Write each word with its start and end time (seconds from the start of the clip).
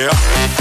Yeah. 0.00 0.59